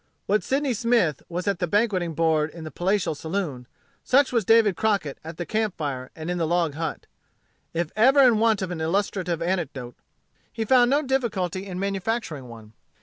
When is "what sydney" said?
0.25-0.73